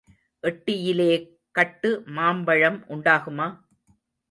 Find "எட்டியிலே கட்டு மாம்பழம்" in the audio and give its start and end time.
0.43-2.79